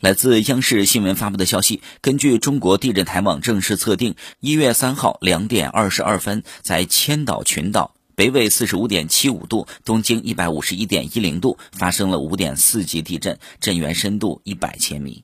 [0.00, 15.22] 来自央视新闻发布的消息根据中国地震台网正式测定一月三号两点二十二分在千岛群岛北纬四十五点七五度东经一百五十一点一零度发生了五点四级地震震源深度一百千米。